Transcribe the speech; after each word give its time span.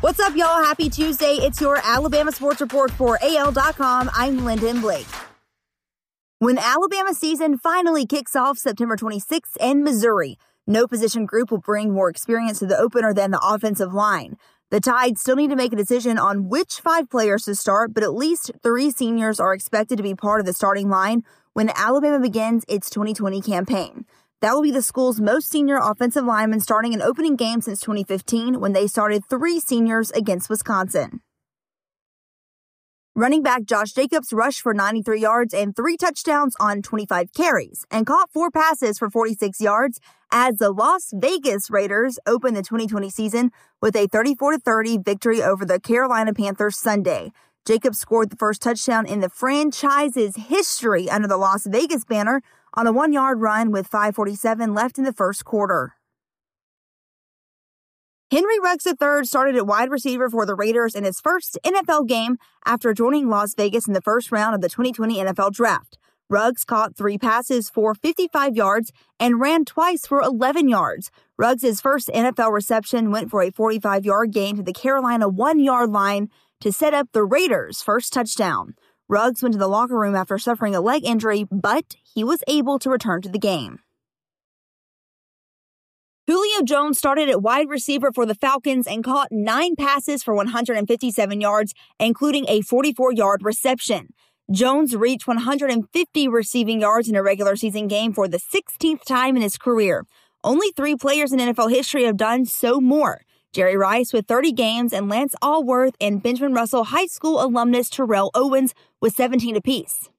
What's 0.00 0.20
up, 0.20 0.36
y'all? 0.36 0.62
Happy 0.62 0.88
Tuesday. 0.88 1.38
It's 1.38 1.60
your 1.60 1.80
Alabama 1.82 2.30
Sports 2.30 2.60
Report 2.60 2.88
for 2.88 3.18
AL.com. 3.20 4.08
I'm 4.14 4.44
Lyndon 4.44 4.80
Blake. 4.80 5.08
When 6.38 6.56
Alabama 6.56 7.12
season 7.14 7.58
finally 7.58 8.06
kicks 8.06 8.36
off 8.36 8.58
September 8.58 8.96
26th 8.96 9.56
in 9.60 9.82
Missouri, 9.82 10.38
no 10.68 10.86
position 10.86 11.26
group 11.26 11.50
will 11.50 11.58
bring 11.58 11.92
more 11.92 12.08
experience 12.08 12.60
to 12.60 12.66
the 12.66 12.78
opener 12.78 13.12
than 13.12 13.32
the 13.32 13.40
offensive 13.42 13.92
line. 13.92 14.36
The 14.70 14.78
Tide 14.78 15.18
still 15.18 15.34
need 15.34 15.50
to 15.50 15.56
make 15.56 15.72
a 15.72 15.76
decision 15.76 16.16
on 16.16 16.48
which 16.48 16.74
five 16.74 17.10
players 17.10 17.46
to 17.46 17.56
start, 17.56 17.92
but 17.92 18.04
at 18.04 18.14
least 18.14 18.52
three 18.62 18.92
seniors 18.92 19.40
are 19.40 19.52
expected 19.52 19.96
to 19.96 20.04
be 20.04 20.14
part 20.14 20.38
of 20.38 20.46
the 20.46 20.52
starting 20.52 20.88
line 20.88 21.24
when 21.54 21.72
Alabama 21.74 22.20
begins 22.20 22.64
its 22.68 22.88
2020 22.88 23.40
campaign. 23.40 24.06
That 24.40 24.54
will 24.54 24.62
be 24.62 24.70
the 24.70 24.82
school's 24.82 25.20
most 25.20 25.50
senior 25.50 25.78
offensive 25.78 26.24
lineman 26.24 26.60
starting 26.60 26.94
an 26.94 27.02
opening 27.02 27.34
game 27.34 27.60
since 27.60 27.80
2015 27.80 28.60
when 28.60 28.72
they 28.72 28.86
started 28.86 29.24
three 29.28 29.58
seniors 29.58 30.12
against 30.12 30.48
Wisconsin. 30.48 31.22
Running 33.16 33.42
back 33.42 33.64
Josh 33.64 33.94
Jacobs 33.94 34.32
rushed 34.32 34.60
for 34.60 34.72
93 34.72 35.20
yards 35.20 35.52
and 35.52 35.74
three 35.74 35.96
touchdowns 35.96 36.54
on 36.60 36.82
25 36.82 37.32
carries 37.32 37.84
and 37.90 38.06
caught 38.06 38.30
four 38.30 38.48
passes 38.48 38.96
for 38.96 39.10
46 39.10 39.60
yards 39.60 39.98
as 40.30 40.58
the 40.58 40.70
Las 40.70 41.10
Vegas 41.12 41.68
Raiders 41.68 42.20
opened 42.24 42.56
the 42.56 42.62
2020 42.62 43.10
season 43.10 43.50
with 43.82 43.96
a 43.96 44.06
34 44.06 44.58
30 44.58 44.98
victory 44.98 45.42
over 45.42 45.64
the 45.64 45.80
Carolina 45.80 46.32
Panthers 46.32 46.78
Sunday. 46.78 47.32
Jacobs 47.66 47.98
scored 47.98 48.30
the 48.30 48.36
first 48.36 48.62
touchdown 48.62 49.04
in 49.04 49.18
the 49.18 49.28
franchise's 49.28 50.36
history 50.36 51.10
under 51.10 51.26
the 51.26 51.36
Las 51.36 51.66
Vegas 51.66 52.04
banner 52.04 52.40
on 52.78 52.86
a 52.86 52.92
one 52.92 53.12
yard 53.12 53.40
run 53.40 53.72
with 53.72 53.90
5.47 53.90 54.72
left 54.72 54.98
in 54.98 55.04
the 55.04 55.12
first 55.12 55.44
quarter. 55.44 55.94
Henry 58.30 58.60
Ruggs 58.60 58.86
III 58.86 59.24
started 59.24 59.56
at 59.56 59.66
wide 59.66 59.90
receiver 59.90 60.30
for 60.30 60.46
the 60.46 60.54
Raiders 60.54 60.94
in 60.94 61.02
his 61.02 61.18
first 61.18 61.58
NFL 61.64 62.06
game 62.06 62.36
after 62.64 62.94
joining 62.94 63.28
Las 63.28 63.54
Vegas 63.54 63.88
in 63.88 63.94
the 63.94 64.00
first 64.00 64.30
round 64.30 64.54
of 64.54 64.60
the 64.60 64.68
2020 64.68 65.16
NFL 65.16 65.54
Draft. 65.54 65.98
Ruggs 66.30 66.64
caught 66.64 66.96
three 66.96 67.18
passes 67.18 67.68
for 67.68 67.96
55 67.96 68.54
yards 68.54 68.92
and 69.18 69.40
ran 69.40 69.64
twice 69.64 70.06
for 70.06 70.22
11 70.22 70.68
yards. 70.68 71.10
Ruggs' 71.36 71.80
first 71.80 72.08
NFL 72.14 72.52
reception 72.52 73.10
went 73.10 73.28
for 73.28 73.42
a 73.42 73.50
45 73.50 74.04
yard 74.04 74.30
gain 74.30 74.54
to 74.54 74.62
the 74.62 74.72
Carolina 74.72 75.28
one 75.28 75.58
yard 75.58 75.90
line 75.90 76.28
to 76.60 76.70
set 76.70 76.94
up 76.94 77.08
the 77.12 77.24
Raiders' 77.24 77.82
first 77.82 78.12
touchdown. 78.12 78.76
Ruggs 79.08 79.42
went 79.42 79.54
to 79.54 79.58
the 79.58 79.68
locker 79.68 79.98
room 79.98 80.14
after 80.14 80.38
suffering 80.38 80.74
a 80.74 80.82
leg 80.82 81.04
injury, 81.04 81.46
but 81.50 81.96
he 82.14 82.22
was 82.22 82.42
able 82.46 82.78
to 82.78 82.90
return 82.90 83.22
to 83.22 83.28
the 83.30 83.38
game. 83.38 83.80
Julio 86.26 86.62
Jones 86.62 86.98
started 86.98 87.30
at 87.30 87.40
wide 87.40 87.70
receiver 87.70 88.12
for 88.12 88.26
the 88.26 88.34
Falcons 88.34 88.86
and 88.86 89.02
caught 89.02 89.28
nine 89.30 89.76
passes 89.76 90.22
for 90.22 90.34
157 90.34 91.40
yards, 91.40 91.72
including 91.98 92.44
a 92.48 92.60
44 92.60 93.14
yard 93.14 93.40
reception. 93.42 94.08
Jones 94.52 94.94
reached 94.94 95.26
150 95.26 96.28
receiving 96.28 96.82
yards 96.82 97.08
in 97.08 97.16
a 97.16 97.22
regular 97.22 97.56
season 97.56 97.88
game 97.88 98.12
for 98.12 98.28
the 98.28 98.38
16th 98.38 99.04
time 99.04 99.36
in 99.36 99.42
his 99.42 99.56
career. 99.56 100.04
Only 100.44 100.70
three 100.76 100.96
players 100.96 101.32
in 101.32 101.38
NFL 101.38 101.70
history 101.70 102.04
have 102.04 102.18
done 102.18 102.44
so 102.44 102.78
more. 102.78 103.22
Jerry 103.52 103.76
Rice 103.76 104.12
with 104.12 104.26
30 104.26 104.52
games, 104.52 104.92
and 104.92 105.08
Lance 105.08 105.34
Alworth 105.42 105.94
and 106.00 106.22
Benjamin 106.22 106.54
Russell 106.54 106.84
High 106.84 107.06
School 107.06 107.42
alumnus 107.42 107.88
Terrell 107.88 108.30
Owens 108.34 108.74
with 109.00 109.14
17 109.14 109.56
apiece. 109.56 110.10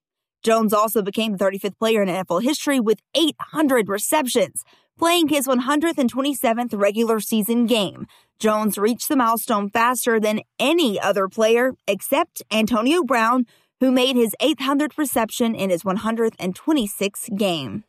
Jones 0.41 0.73
also 0.73 1.01
became 1.01 1.33
the 1.33 1.45
35th 1.45 1.77
player 1.77 2.01
in 2.01 2.09
NFL 2.09 2.43
history 2.43 2.79
with 2.79 2.99
800 3.13 3.89
receptions, 3.89 4.63
playing 4.97 5.27
his 5.27 5.47
127th 5.47 6.77
regular 6.79 7.19
season 7.19 7.65
game. 7.65 8.07
Jones 8.39 8.77
reached 8.77 9.09
the 9.09 9.17
milestone 9.17 9.69
faster 9.69 10.19
than 10.19 10.41
any 10.59 10.99
other 10.99 11.27
player 11.27 11.73
except 11.87 12.41
Antonio 12.51 13.03
Brown, 13.03 13.45
who 13.79 13.91
made 13.91 14.15
his 14.15 14.35
800th 14.41 14.97
reception 14.97 15.55
in 15.55 15.69
his 15.69 15.83
126th 15.83 17.37
game. 17.37 17.83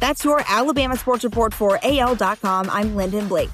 That's 0.00 0.24
your 0.24 0.42
Alabama 0.48 0.96
Sports 0.96 1.24
Report 1.24 1.54
for 1.54 1.78
AL.com. 1.82 2.70
I'm 2.70 2.96
Lyndon 2.96 3.28
Blake. 3.28 3.50